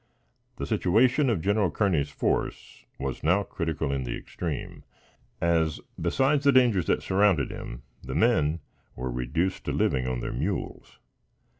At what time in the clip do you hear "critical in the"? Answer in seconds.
3.43-4.17